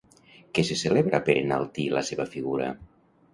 Què 0.57 0.63
se 0.69 0.77
celebra 0.79 1.19
per 1.27 1.35
enaltir 1.41 1.85
la 1.97 2.03
seva 2.09 2.27
figura? 2.33 2.73